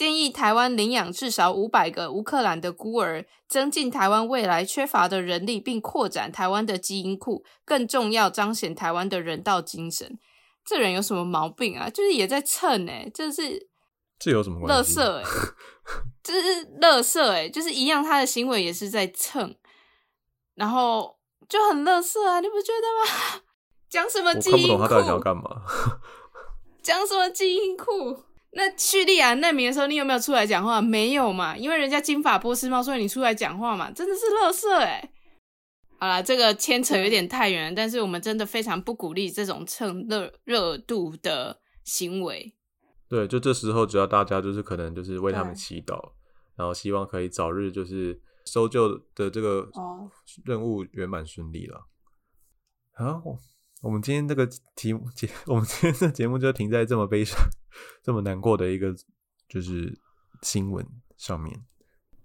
[0.00, 7.44] 建议台湾领养至少五百个乌克兰的孤儿，增进台湾未来缺乏的人力，并扩展台湾的基因库。
[7.66, 10.18] 更重要，彰显台湾的人道精神。
[10.64, 11.90] 这人有什么毛病啊？
[11.90, 13.68] 就是也在蹭哎、这是
[14.18, 14.94] 这有什么垃关系？
[14.94, 15.22] 圾哎、
[16.22, 19.54] 这是垃圾哎、就是一样，他的行为也是在蹭，
[20.54, 23.42] 然后就很垃圾啊，你不觉得吗？
[23.90, 25.24] 讲什么我看不基因懂他到底想要库？
[25.24, 25.42] 干嘛。
[26.82, 28.24] 讲什么基因库？
[28.52, 30.80] 那叙利亚难民的时候，你有没有出来讲话？
[30.80, 35.10] 没有嘛，因为人家金发波斯猫，所以你出来讲话嘛，真的是乐色哎、
[35.98, 42.54] 好啦，这个牵扯有点太远了，但是我们真的非常不鼓励这种蹭热热度的行为。
[43.08, 46.12] 对，就这时候，只要大家就是可能就是为他们祈祷，
[46.56, 50.10] 然后希望可以早日就是搜救的这个哦
[50.44, 51.86] 任务圆满顺利了。
[52.94, 53.22] 好，
[53.82, 57.36] 我们今天这个题目节，我们今天的节目就停在这么悲伤、
[58.02, 58.94] 这么难过的一个
[59.48, 59.98] 就是
[60.42, 61.58] 新闻上面。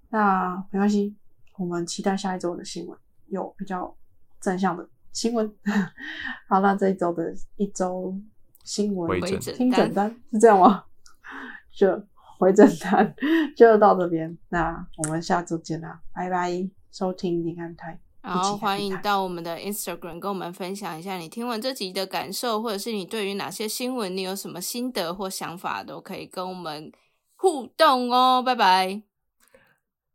[0.10, 1.16] 那没关系，
[1.58, 3.96] 我们期待下一周的新闻有比较
[4.40, 5.54] 正向的新闻。
[6.48, 8.18] 好，那这一周的一周
[8.64, 10.84] 新闻回诊回诊听诊单是这样吗？
[11.76, 12.02] 就
[12.40, 13.16] 回诊单
[13.56, 16.70] 就到这边，那我们下周见啦，拜拜！
[16.92, 26.92] 收听你看台，然后欢迎到我们的 Instagram 跟我们分享一下你听完这集的感受，或者是你对于哪些新闻你有什么心得或想法，都可以跟我们
[27.36, 28.42] 互动哦。
[28.44, 29.04] 拜拜。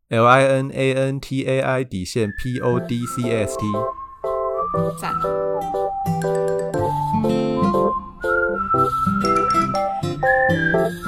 [0.09, 3.65] L I N A N T A I 底线 P O D C S T。
[4.99, 5.13] 赞。
[10.73, 11.00] 拜。